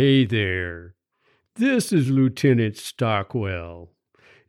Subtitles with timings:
[0.00, 0.94] Hey there.
[1.56, 3.90] This is Lieutenant Stockwell.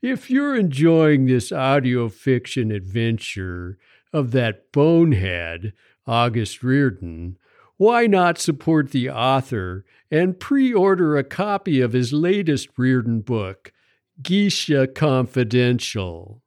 [0.01, 3.77] If you're enjoying this audio fiction adventure
[4.13, 5.73] of that bonehead,
[6.07, 7.37] August Reardon,
[7.75, 13.73] why not support the author and pre order a copy of his latest Reardon book,
[14.21, 16.41] Geisha Confidential?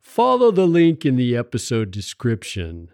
[0.00, 2.88] Follow the link in the episode description.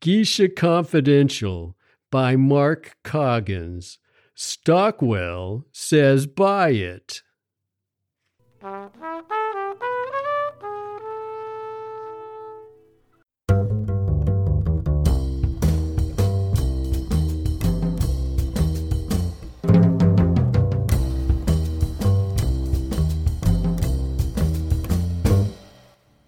[0.00, 1.76] Geisha Confidential
[2.10, 3.98] by Mark Coggins.
[4.42, 7.20] Stockwell says buy it.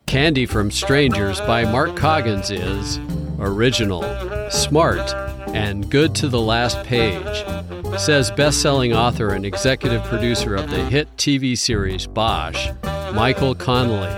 [0.05, 2.99] Candy from Strangers by Mark Coggins is
[3.39, 4.03] original,
[4.51, 5.15] smart,
[5.55, 7.45] and good to the last page,
[7.99, 12.69] says best-selling author and executive producer of the hit TV series Bosch,
[13.15, 14.11] Michael Connelly.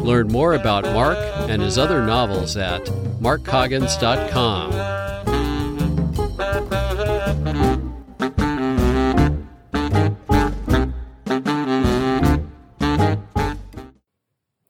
[0.00, 2.84] Learn more about Mark and his other novels at
[3.20, 4.72] markcoggins.com.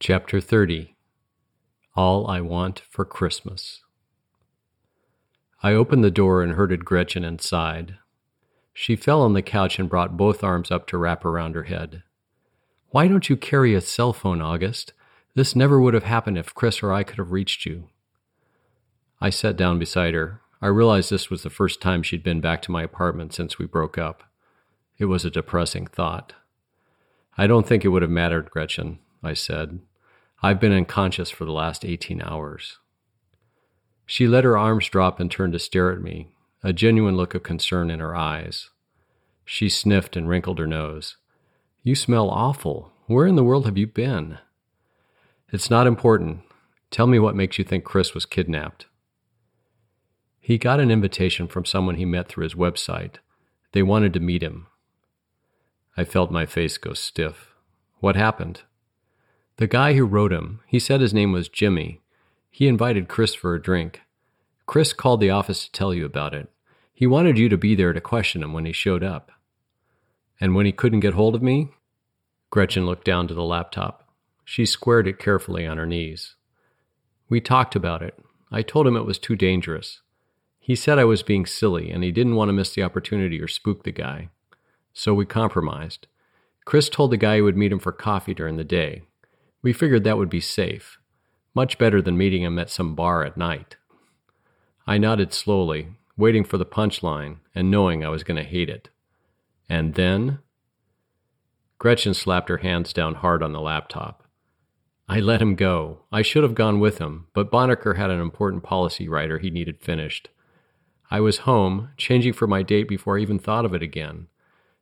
[0.00, 0.97] Chapter 30
[1.94, 3.83] All I Want for Christmas.
[5.62, 7.98] I opened the door and herded Gretchen inside.
[8.73, 12.03] She fell on the couch and brought both arms up to wrap around her head.
[12.91, 14.92] Why don't you carry a cell phone, August?
[15.34, 17.89] This never would have happened if Chris or I could have reached you.
[19.20, 20.41] I sat down beside her.
[20.61, 23.67] I realized this was the first time she'd been back to my apartment since we
[23.67, 24.25] broke up.
[24.98, 26.34] It was a depressing thought.
[27.37, 29.81] I don't think it would have mattered, Gretchen, I said.
[30.43, 32.78] I've been unconscious for the last 18 hours.
[34.06, 36.28] She let her arms drop and turned to stare at me,
[36.62, 38.70] a genuine look of concern in her eyes.
[39.44, 41.16] She sniffed and wrinkled her nose.
[41.82, 42.92] You smell awful.
[43.06, 44.38] Where in the world have you been?
[45.53, 46.42] It's not important.
[46.91, 48.87] Tell me what makes you think Chris was kidnapped.
[50.41, 53.16] He got an invitation from someone he met through his website.
[53.72, 54.69] They wanted to meet him.
[55.97, 57.54] I felt my face go stiff.
[57.98, 58.62] What happened?
[59.56, 62.00] The guy who wrote him, he said his name was Jimmy.
[62.50, 64.03] He invited Chris for a drink.
[64.66, 66.48] Chris called the office to tell you about it.
[67.02, 69.32] He wanted you to be there to question him when he showed up.
[70.40, 71.70] And when he couldn't get hold of me?
[72.50, 74.08] Gretchen looked down to the laptop.
[74.44, 76.36] She squared it carefully on her knees.
[77.28, 78.16] We talked about it.
[78.52, 80.00] I told him it was too dangerous.
[80.60, 83.48] He said I was being silly and he didn't want to miss the opportunity or
[83.48, 84.28] spook the guy.
[84.92, 86.06] So we compromised.
[86.64, 89.02] Chris told the guy he would meet him for coffee during the day.
[89.60, 90.98] We figured that would be safe.
[91.52, 93.74] Much better than meeting him at some bar at night.
[94.86, 98.89] I nodded slowly, waiting for the punchline and knowing I was going to hate it.
[99.69, 100.39] And then?
[101.78, 104.23] Gretchen slapped her hands down hard on the laptop.
[105.09, 106.00] I let him go.
[106.12, 109.81] I should have gone with him, but Bonneker had an important policy writer he needed
[109.81, 110.28] finished.
[111.11, 114.29] I was home, changing for my date before I even thought of it again.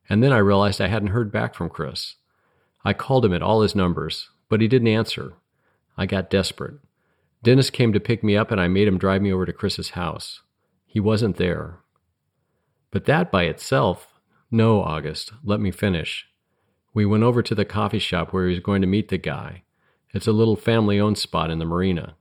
[0.07, 2.15] And then I realized I hadn't heard back from Chris.
[2.85, 5.33] I called him at all his numbers, but he didn't answer.
[5.97, 6.75] I got desperate.
[7.43, 9.91] Dennis came to pick me up and I made him drive me over to Chris's
[9.91, 10.41] house.
[10.91, 11.79] He wasn't there.
[12.91, 14.19] But that by itself,
[14.51, 16.27] no, August, let me finish.
[16.93, 19.63] We went over to the coffee shop where he was going to meet the guy.
[20.13, 22.17] It's a little family owned spot in the marina.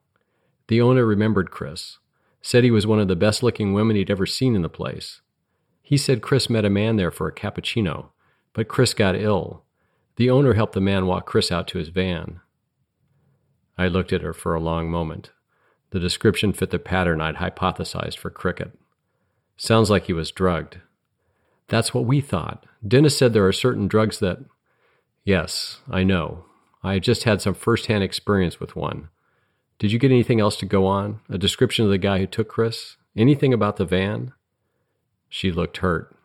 [0.69, 1.98] The owner remembered Chris,
[2.42, 5.20] said he was one of the best looking women he'd ever seen in the place.
[5.82, 8.10] He said Chris met a man there for a cappuccino,
[8.53, 9.64] but Chris got ill.
[10.14, 12.38] The owner helped the man walk Chris out to his van.
[13.76, 15.32] I looked at her for a long moment.
[15.90, 18.78] The description fit the pattern I'd hypothesized for Cricket.
[19.56, 20.78] Sounds like he was drugged.
[21.68, 22.66] That's what we thought.
[22.86, 24.38] Dennis said there are certain drugs that.
[25.24, 26.44] Yes, I know.
[26.82, 29.08] I just had some first hand experience with one.
[29.78, 31.20] Did you get anything else to go on?
[31.28, 32.96] A description of the guy who took Chris?
[33.16, 34.32] Anything about the van?
[35.28, 36.16] She looked hurt.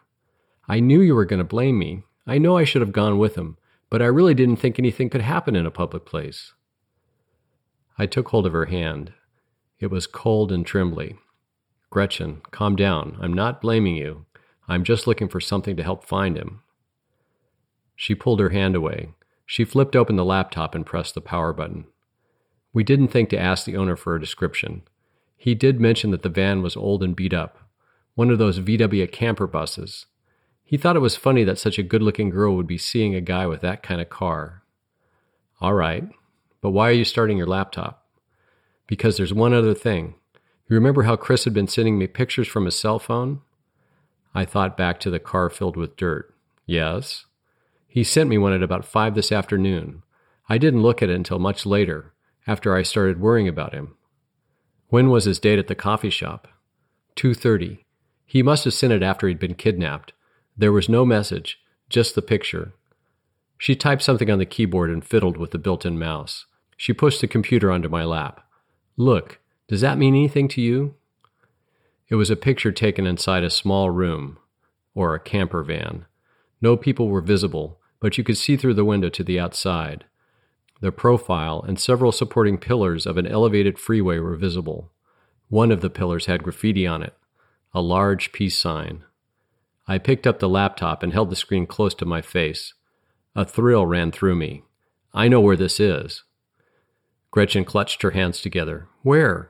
[0.67, 2.03] I knew you were going to blame me.
[2.25, 3.57] I know I should have gone with him,
[3.89, 6.53] but I really didn't think anything could happen in a public place.
[7.97, 9.13] I took hold of her hand.
[9.85, 11.15] It was cold and trembly.
[11.91, 13.19] Gretchen, calm down.
[13.21, 14.25] I'm not blaming you.
[14.67, 16.63] I'm just looking for something to help find him.
[17.95, 19.09] She pulled her hand away.
[19.45, 21.85] She flipped open the laptop and pressed the power button.
[22.73, 24.81] We didn't think to ask the owner for a description.
[25.37, 27.59] He did mention that the van was old and beat up,
[28.15, 30.07] one of those VW camper buses.
[30.63, 33.21] He thought it was funny that such a good looking girl would be seeing a
[33.21, 34.63] guy with that kind of car.
[35.61, 36.09] All right,
[36.59, 38.04] but why are you starting your laptop?
[38.87, 40.15] Because there's one other thing.
[40.67, 43.41] You remember how Chris had been sending me pictures from his cell phone?
[44.33, 46.33] I thought back to the car filled with dirt.
[46.65, 47.25] Yes.
[47.87, 50.03] He sent me one at about five this afternoon.
[50.49, 52.13] I didn't look at it until much later,
[52.45, 53.95] after I started worrying about him.
[54.89, 56.47] When was his date at the coffee shop?
[57.15, 57.85] 2:30.
[58.25, 60.13] He must have sent it after he'd been kidnapped.
[60.57, 61.59] There was no message,
[61.89, 62.73] just the picture.
[63.57, 66.45] She typed something on the keyboard and fiddled with the built-in mouse.
[66.75, 68.44] She pushed the computer onto my lap.
[68.97, 70.95] Look, does that mean anything to you?
[72.07, 74.37] It was a picture taken inside a small room,
[74.93, 76.05] or a camper van.
[76.61, 80.05] No people were visible, but you could see through the window to the outside.
[80.81, 84.91] The profile and several supporting pillars of an elevated freeway were visible.
[85.49, 87.15] One of the pillars had graffiti on it,
[87.73, 89.03] a large peace sign.
[89.87, 92.73] I picked up the laptop and held the screen close to my face.
[93.35, 94.63] A thrill ran through me.
[95.13, 96.23] I know where this is.
[97.35, 98.87] Gretchen clutched her hands together.
[99.01, 99.49] Where?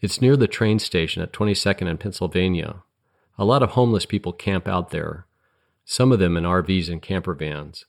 [0.00, 2.84] It's near the train station at 22nd and Pennsylvania.
[3.36, 5.26] A lot of homeless people camp out there,
[5.84, 7.86] some of them in RVs and camper vans.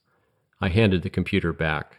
[0.59, 1.97] I handed the computer back.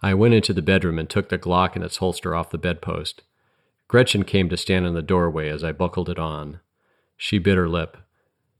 [0.00, 3.20] I went into the bedroom and took the Glock and its holster off the bedpost.
[3.86, 6.60] Gretchen came to stand in the doorway as I buckled it on.
[7.18, 7.98] She bit her lip.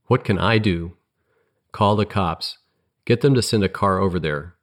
[0.08, 0.98] What can I do?
[1.72, 2.58] Call the cops.
[3.06, 4.56] Get them to send a car over there.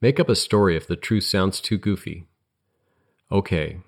[0.00, 2.28] Make up a story if the truth sounds too goofy.
[3.32, 3.78] Okay,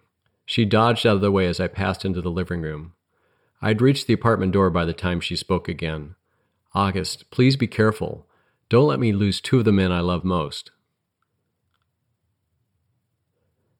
[0.46, 2.94] she dodged out of the way as I passed into the living room.
[3.60, 6.14] I'd reached the apartment door by the time she spoke again.
[6.74, 8.26] August, please be careful.
[8.70, 10.70] Don't let me lose two of the men I love most.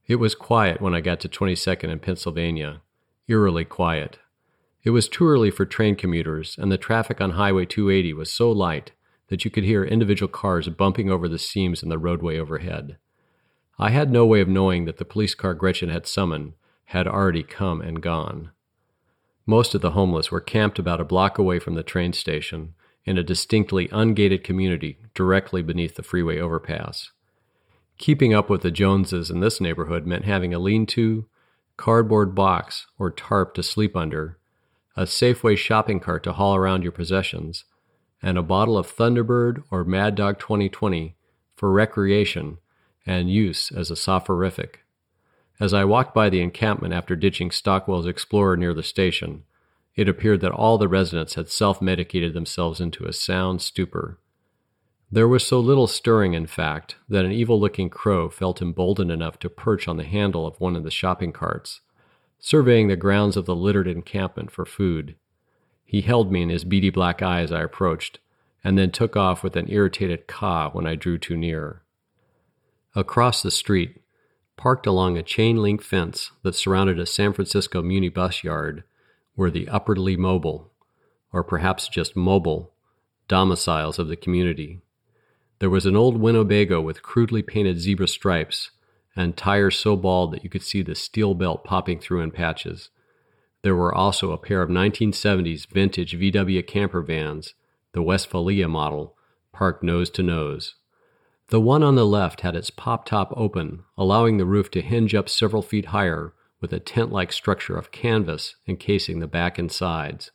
[0.06, 2.82] It was quiet when I got to 22nd and Pennsylvania,
[3.26, 4.18] eerily quiet.
[4.82, 8.52] It was too early for train commuters, and the traffic on Highway 280 was so
[8.52, 8.92] light
[9.28, 12.98] that you could hear individual cars bumping over the seams in the roadway overhead.
[13.78, 16.54] I had no way of knowing that the police car Gretchen had summoned
[16.86, 18.50] had already come and gone.
[19.46, 22.74] Most of the homeless were camped about a block away from the train station
[23.04, 27.10] in a distinctly ungated community directly beneath the freeway overpass.
[27.98, 31.26] Keeping up with the Joneses in this neighborhood meant having a lean to,
[31.76, 34.38] cardboard box or tarp to sleep under,
[34.96, 37.64] a Safeway shopping cart to haul around your possessions,
[38.22, 41.16] and a bottle of Thunderbird or Mad Dog 2020
[41.56, 42.58] for recreation
[43.06, 44.84] and use as a soporific.
[45.60, 49.44] As I walked by the encampment after ditching Stockwell's Explorer near the station,
[49.94, 54.18] it appeared that all the residents had self medicated themselves into a sound stupor.
[55.12, 59.38] There was so little stirring, in fact, that an evil looking crow felt emboldened enough
[59.40, 61.80] to perch on the handle of one of the shopping carts,
[62.40, 65.14] surveying the grounds of the littered encampment for food.
[65.84, 68.18] He held me in his beady black eye as I approached,
[68.64, 71.83] and then took off with an irritated caw when I drew too near.
[72.96, 74.00] Across the street,
[74.56, 78.84] parked along a chain link fence that surrounded a San Francisco Muni bus yard,
[79.34, 80.70] were the upwardly mobile,
[81.32, 82.72] or perhaps just mobile,
[83.26, 84.80] domiciles of the community.
[85.58, 88.70] There was an old Winnebago with crudely painted zebra stripes
[89.16, 92.90] and tires so bald that you could see the steel belt popping through in patches.
[93.62, 97.54] There were also a pair of 1970s vintage VW camper vans,
[97.92, 99.16] the Westphalia model,
[99.52, 100.76] parked nose to nose.
[101.48, 105.14] The one on the left had its pop top open, allowing the roof to hinge
[105.14, 109.70] up several feet higher with a tent like structure of canvas encasing the back and
[109.70, 110.30] sides.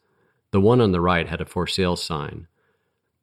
[0.51, 2.47] The one on the right had a for sale sign.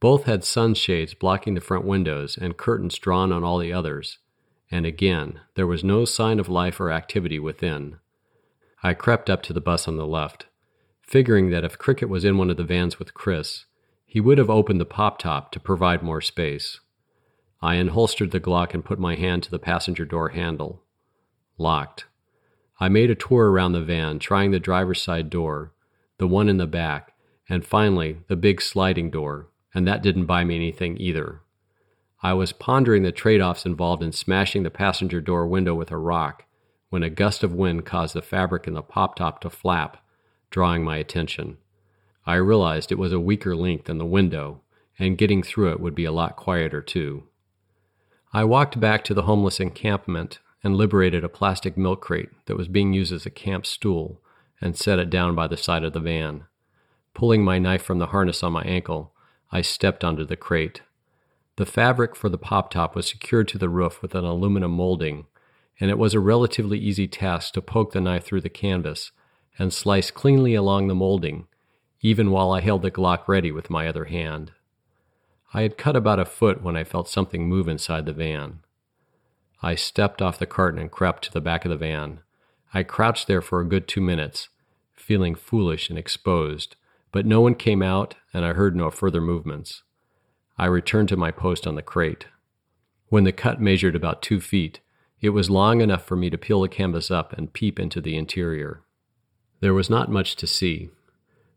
[0.00, 4.18] Both had sunshades blocking the front windows and curtains drawn on all the others.
[4.70, 7.98] And again, there was no sign of life or activity within.
[8.82, 10.46] I crept up to the bus on the left,
[11.02, 13.64] figuring that if Cricket was in one of the vans with Chris,
[14.04, 16.80] he would have opened the pop top to provide more space.
[17.62, 20.82] I unholstered the Glock and put my hand to the passenger door handle.
[21.58, 22.04] Locked.
[22.78, 25.72] I made a tour around the van, trying the driver's side door,
[26.18, 27.14] the one in the back,
[27.48, 31.40] and finally the big sliding door, and that didn't buy me anything either.
[32.22, 35.96] I was pondering the trade offs involved in smashing the passenger door window with a
[35.96, 36.44] rock
[36.90, 39.98] when a gust of wind caused the fabric in the pop top to flap,
[40.50, 41.56] drawing my attention.
[42.26, 44.60] I realized it was a weaker link than the window,
[44.98, 47.24] and getting through it would be a lot quieter, too.
[48.32, 52.68] I walked back to the homeless encampment and liberated a plastic milk crate that was
[52.68, 54.20] being used as a camp stool
[54.60, 56.44] and set it down by the side of the van.
[57.14, 59.12] Pulling my knife from the harness on my ankle,
[59.52, 60.82] I stepped onto the crate.
[61.56, 65.26] The fabric for the pop top was secured to the roof with an aluminum molding,
[65.80, 69.12] and it was a relatively easy task to poke the knife through the canvas
[69.58, 71.46] and slice cleanly along the molding,
[72.02, 74.52] even while I held the Glock ready with my other hand.
[75.56, 78.58] I had cut about a foot when I felt something move inside the van.
[79.62, 82.20] I stepped off the carton and crept to the back of the van.
[82.74, 84.50] I crouched there for a good two minutes,
[84.92, 86.76] feeling foolish and exposed,
[87.10, 89.82] but no one came out and I heard no further movements.
[90.58, 92.26] I returned to my post on the crate.
[93.08, 94.80] When the cut measured about two feet,
[95.22, 98.18] it was long enough for me to peel the canvas up and peep into the
[98.18, 98.82] interior.
[99.60, 100.90] There was not much to see.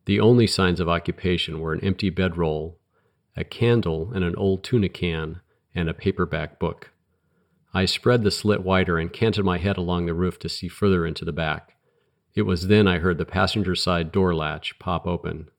[0.06, 2.78] The only signs of occupation were an empty bedroll,
[3.39, 5.39] a candle and an old tuna can,
[5.74, 6.91] and a paperback book.
[7.74, 11.05] I spread the slit wider and canted my head along the roof to see further
[11.05, 11.77] into the back.
[12.36, 15.50] It was then I heard the passenger side door latch pop open.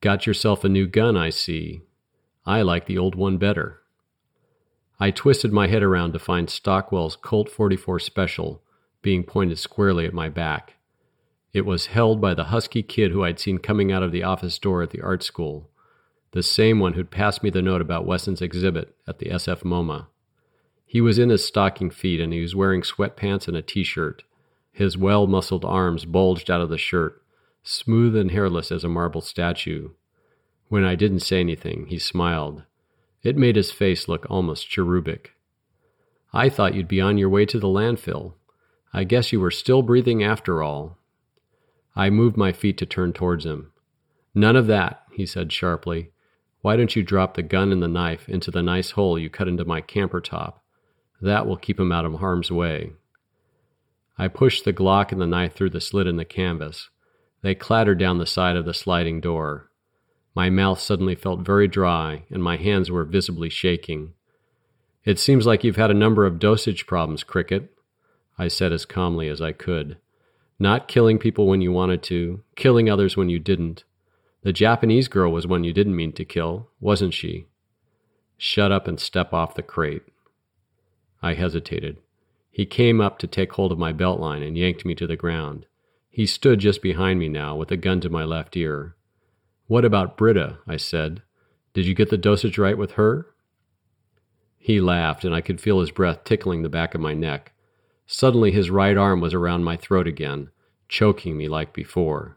[0.00, 1.82] Got yourself a new gun, I see.
[2.46, 3.80] I like the old one better.
[5.00, 8.62] I twisted my head around to find Stockwell's Colt 44 Special
[9.02, 10.74] being pointed squarely at my back.
[11.52, 14.58] It was held by the husky kid who I'd seen coming out of the office
[14.58, 15.70] door at the art school,
[16.34, 20.08] the same one who'd passed me the note about Wesson's exhibit at the SF MoMA.
[20.84, 24.24] He was in his stocking feet and he was wearing sweatpants and a t shirt.
[24.72, 27.22] His well muscled arms bulged out of the shirt,
[27.62, 29.90] smooth and hairless as a marble statue.
[30.66, 32.64] When I didn't say anything, he smiled.
[33.22, 35.34] It made his face look almost cherubic.
[36.32, 38.32] I thought you'd be on your way to the landfill.
[38.92, 40.98] I guess you were still breathing after all.
[41.94, 43.70] I moved my feet to turn towards him.
[44.34, 46.10] None of that, he said sharply.
[46.64, 49.48] Why don't you drop the gun and the knife into the nice hole you cut
[49.48, 50.64] into my camper top?
[51.20, 52.92] That will keep him out of harm's way.
[54.16, 56.88] I pushed the Glock and the knife through the slit in the canvas.
[57.42, 59.70] They clattered down the side of the sliding door.
[60.34, 64.14] My mouth suddenly felt very dry, and my hands were visibly shaking.
[65.04, 67.74] It seems like you've had a number of dosage problems, Cricket,
[68.38, 69.98] I said as calmly as I could.
[70.58, 73.84] Not killing people when you wanted to, killing others when you didn't.
[74.44, 77.46] The Japanese girl was one you didn't mean to kill, wasn't she?
[78.36, 80.02] Shut up and step off the crate.
[81.22, 81.96] I hesitated.
[82.50, 85.16] He came up to take hold of my belt line and yanked me to the
[85.16, 85.64] ground.
[86.10, 88.96] He stood just behind me now, with a gun to my left ear.
[89.66, 90.58] What about Britta?
[90.68, 91.22] I said.
[91.72, 93.28] Did you get the dosage right with her?
[94.58, 97.52] He laughed, and I could feel his breath tickling the back of my neck.
[98.06, 100.50] Suddenly, his right arm was around my throat again,
[100.86, 102.36] choking me like before.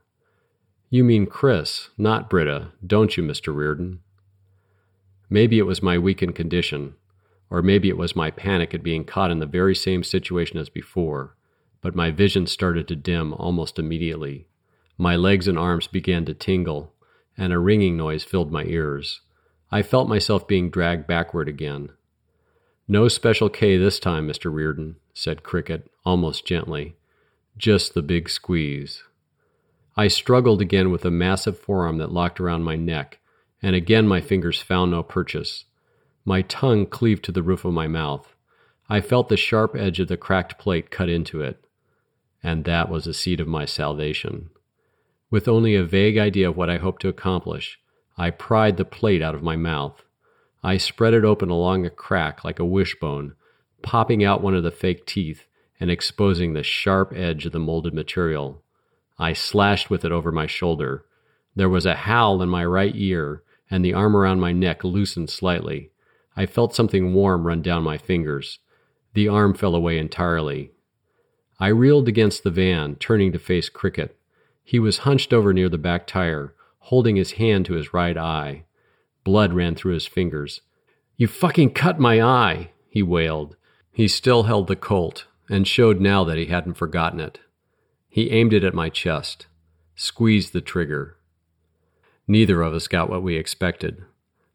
[0.90, 3.54] You mean Chris, not Britta, don't you, Mr.
[3.54, 4.00] Reardon?
[5.30, 6.96] Maybe it was my weakened condition,
[7.50, 10.70] or maybe it was my panic at being caught in the very same situation as
[10.70, 11.36] before,
[11.82, 14.48] but my vision started to dim almost immediately.
[14.98, 16.94] My legs and arms began to tingle,
[17.38, 19.20] and a ringing noise filled my ears.
[19.70, 21.90] I felt myself being dragged backward again.
[22.88, 24.54] No special K this time, Mr.
[24.54, 26.96] Reardon, said Cricket, almost gently.
[27.58, 29.04] Just the big squeeze.
[30.00, 33.18] I struggled again with a massive forearm that locked around my neck,
[33.64, 35.66] and again my fingers found no purchase.
[36.24, 38.36] My tongue cleaved to the roof of my mouth.
[38.88, 41.66] I felt the sharp edge of the cracked plate cut into it.
[42.44, 44.52] And that was the seed of my salvation.
[45.32, 47.80] With only a vague idea of what I hoped to accomplish,
[48.18, 50.04] I pried the plate out of my mouth.
[50.64, 53.34] I spread it open along a crack like a wishbone,
[53.82, 55.48] popping out one of the fake teeth
[55.80, 58.62] and exposing the sharp edge of the molded material.
[59.20, 61.06] I slashed with it over my shoulder.
[61.56, 65.30] There was a howl in my right ear, and the arm around my neck loosened
[65.30, 65.92] slightly.
[66.36, 68.60] I felt something warm run down my fingers.
[69.14, 70.72] The arm fell away entirely.
[71.60, 74.16] I reeled against the van, turning to face Cricket.
[74.64, 78.66] He was hunched over near the back tire, holding his hand to his right eye.
[79.24, 80.62] Blood ran through his fingers.
[81.16, 83.56] You fucking cut my eye, he wailed.
[83.92, 87.40] He still held the Colt, and showed now that he hadn't forgotten it.
[88.18, 89.46] He aimed it at my chest,
[89.94, 91.18] squeezed the trigger.
[92.28, 94.04] Neither of us got what we expected.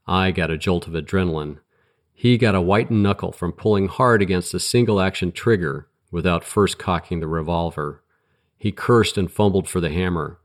[0.05, 1.59] I got a jolt of adrenaline,
[2.13, 6.77] he got a whitened knuckle from pulling hard against a single action trigger without first
[6.77, 8.03] cocking the revolver.
[8.59, 10.41] He cursed and fumbled for the hammer.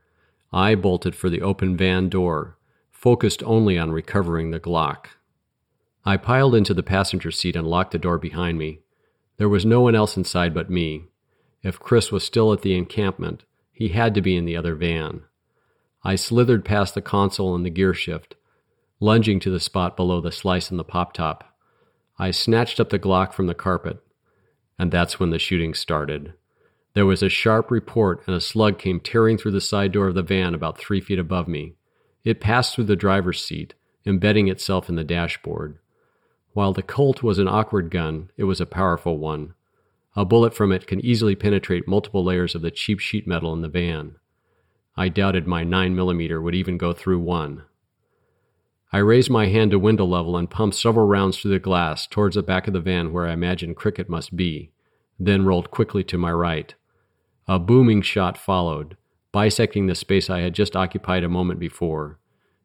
[0.53, 2.59] I bolted for the open van door,
[2.91, 5.07] focused only on recovering the Glock.
[6.05, 8.81] I piled into the passenger seat and locked the door behind me.
[9.37, 11.05] There was no one else inside but me.
[11.63, 15.23] If Chris was still at the encampment, he had to be in the other van.
[16.03, 18.35] I slithered past the console and the gear shift,
[18.99, 21.55] lunging to the spot below the slice in the pop top.
[22.17, 24.01] I snatched up the Glock from the carpet,
[24.79, 26.33] and that's when the shooting started.
[26.93, 30.15] There was a sharp report, and a slug came tearing through the side door of
[30.15, 31.75] the van about three feet above me.
[32.23, 35.77] It passed through the driver's seat, embedding itself in the dashboard.
[36.53, 39.53] While the Colt was an awkward gun, it was a powerful one.
[40.17, 43.61] A bullet from it can easily penetrate multiple layers of the cheap sheet metal in
[43.61, 44.15] the van.
[44.95, 47.65] I doubted my 9mm would even go through one.
[48.91, 52.33] I raised my hand to window level and pumped several rounds through the glass towards
[52.33, 54.71] the back of the van where I imagined Cricket must be,
[55.19, 56.73] then rolled quickly to my right.
[57.47, 58.97] A booming shot followed,
[59.31, 62.17] bisecting the space I had just occupied a moment before.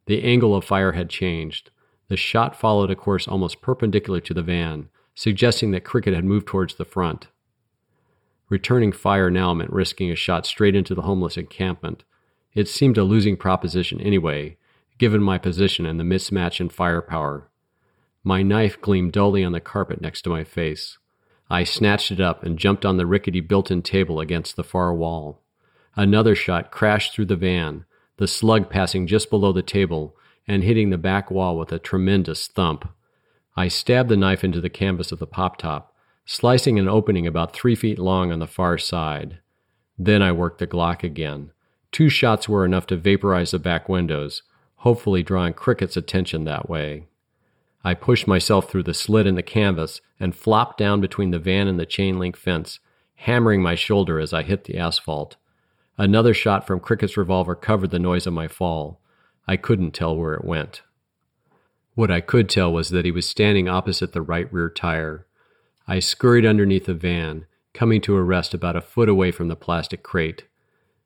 [0.07, 1.71] The angle of fire had changed.
[2.09, 6.47] The shot followed a course almost perpendicular to the van, suggesting that Cricket had moved
[6.47, 7.29] towards the front.
[8.53, 12.05] Returning fire now meant risking a shot straight into the homeless encampment.
[12.53, 14.59] It seemed a losing proposition anyway,
[14.99, 17.49] given my position and the mismatch in firepower.
[18.23, 20.99] My knife gleamed dully on the carpet next to my face.
[21.49, 24.93] I snatched it up and jumped on the rickety built in table against the far
[24.93, 25.41] wall.
[25.97, 27.87] Another shot crashed through the van,
[28.19, 30.15] the slug passing just below the table
[30.47, 32.87] and hitting the back wall with a tremendous thump.
[33.57, 35.92] I stabbed the knife into the canvas of the pop top,
[36.25, 39.39] slicing an opening about three feet long on the far side.
[39.99, 41.53] Then I worked the Glock again.
[41.91, 44.43] Two shots were enough to vaporize the back windows,
[44.77, 47.07] hopefully drawing Cricket's attention that way.
[47.85, 51.67] I pushed myself through the slit in the canvas and flopped down between the van
[51.67, 52.79] and the chain link fence,
[53.17, 55.37] hammering my shoulder as I hit the asphalt.
[55.99, 59.01] Another shot from Cricket's revolver covered the noise of my fall.
[59.47, 60.83] I couldn't tell where it went.
[61.95, 65.27] What I could tell was that he was standing opposite the right rear tire.
[65.87, 69.57] I scurried underneath the van, coming to a rest about a foot away from the
[69.57, 70.45] plastic crate.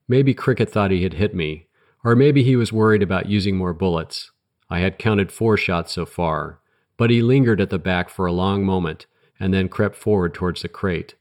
[0.09, 1.66] Maybe Cricket thought he had hit me,
[2.04, 4.30] or maybe he was worried about using more bullets.
[4.68, 6.61] I had counted four shots so far,
[6.97, 9.06] but he lingered at the back for a long moment
[9.38, 11.14] and then crept forward towards the crate.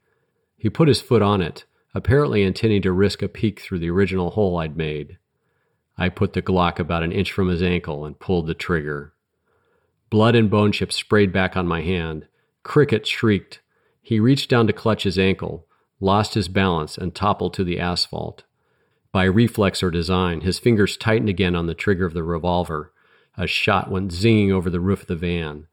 [0.58, 4.32] He put his foot on it, apparently intending to risk a peek through the original
[4.32, 5.18] hole I'd made.
[5.98, 9.14] I put the Glock about an inch from his ankle and pulled the trigger.
[10.10, 12.28] Blood and bone chips sprayed back on my hand.
[12.66, 13.62] Cricket shrieked.
[14.02, 15.68] He reached down to clutch his ankle,
[16.00, 18.44] lost his balance, and toppled to the asphalt.
[19.12, 22.92] By reflex or design, his fingers tightened again on the trigger of the revolver.
[23.38, 25.68] A shot went zinging over the roof of the van.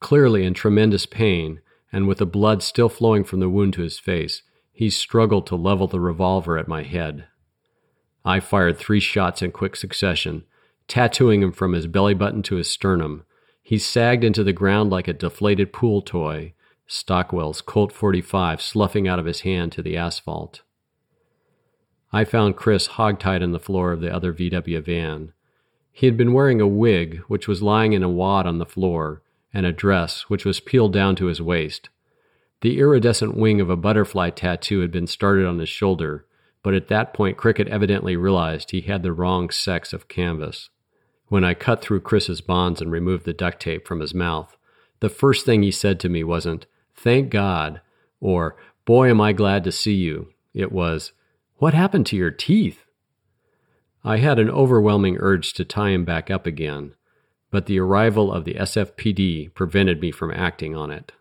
[0.00, 1.60] Clearly in tremendous pain,
[1.92, 4.42] and with the blood still flowing from the wound to his face,
[4.72, 7.26] he struggled to level the revolver at my head.
[8.24, 10.44] I fired three shots in quick succession,
[10.88, 13.24] tattooing him from his belly button to his sternum.
[13.70, 16.54] He sagged into the ground like a deflated pool toy,
[16.88, 20.62] Stockwell's Colt 45 sloughing out of his hand to the asphalt.
[22.12, 25.32] I found Chris hogtied on the floor of the other VW van.
[25.92, 29.22] He had been wearing a wig, which was lying in a wad on the floor,
[29.54, 31.90] and a dress, which was peeled down to his waist.
[32.62, 36.26] The iridescent wing of a butterfly tattoo had been started on his shoulder,
[36.64, 40.70] but at that point Cricket evidently realized he had the wrong sex of canvas.
[41.30, 44.56] When I cut through Chris's bonds and removed the duct tape from his mouth,
[44.98, 46.66] the first thing he said to me wasn't,
[46.96, 47.80] Thank God,
[48.20, 50.32] or Boy, am I glad to see you.
[50.54, 51.12] It was,
[51.58, 52.84] What happened to your teeth?
[54.02, 56.94] I had an overwhelming urge to tie him back up again,
[57.52, 61.12] but the arrival of the SFPD prevented me from acting on it.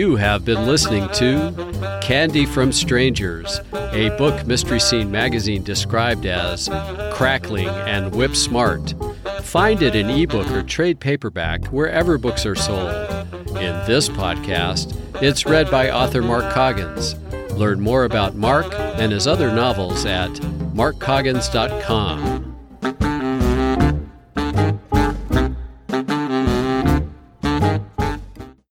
[0.00, 6.70] You have been listening to Candy from Strangers, a book Mystery Scene magazine described as
[7.12, 8.94] crackling and whip smart.
[9.42, 12.88] Find it in ebook or trade paperback wherever books are sold.
[13.58, 17.14] In this podcast, it's read by author Mark Coggins.
[17.52, 20.32] Learn more about Mark and his other novels at
[20.72, 22.29] markcoggins.com.